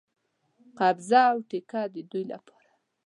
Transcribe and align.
قبضه 0.77 1.17
او 1.31 1.37
ټیکه 1.49 1.81
د 1.93 1.95
دوی 2.11 2.23
لپاره. 2.33 2.69